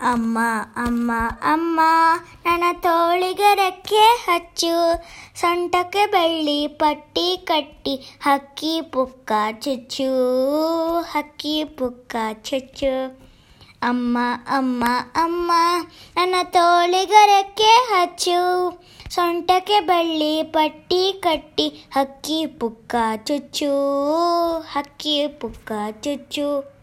ಅಮ್ಮ 0.00 0.38
ಅಮ್ಮ 0.76 1.10
ಅಮ್ಮ, 1.42 1.80
ನನ್ನ 2.44 2.64
ತೋಳಿಗೆ 2.72 3.54
ರೆಕ್ಕೆ 3.54 4.04
ಹಚ್ಚು. 4.26 5.02
ಸೊಂಟಕ್ಕೆ 5.40 6.06
ಬೆಳ್ಳಿ 6.06 6.66
ಪಟ್ಟಿ 6.66 7.36
ಕಟ್ಟಿ, 7.44 7.94
ಹಕ್ಕಿ 8.22 8.80
ಪುಕ್ಕ 8.80 9.32
ಚುಚ್ಚು, 9.60 10.10
ಹಕ್ಕಿ 11.00 11.64
ಪುಕ್ಕ 11.64 12.16
ಚುಚ್ಚು. 12.42 13.20
ಅಮ್ಮ 13.82 14.18
ಅಮ್ಮ 14.48 14.84
ಅಮ್ಮ, 15.14 15.52
ನನ್ನ 16.16 16.34
ತೋಳಿಗರೆಕ್ಕೆ 16.42 17.70
ಹಚ್ಚು. 17.92 18.40
ಸೊಂಟಕ್ಕೆ 19.10 19.80
ಬಳ್ಳಿ 19.80 20.42
ಪಟ್ಟಿ 20.42 21.20
ಕಟ್ಟಿ, 21.20 21.68
ಹಕ್ಕಿ 21.68 22.46
ಪುಕ್ಕ 22.46 22.94
ಚುಚ್ಚು, 23.24 23.72
ಹಕ್ಕಿ 24.72 25.26
ಪುಕ್ಕ 25.26 25.72
ಚುಚ್ಚು. 26.00 26.79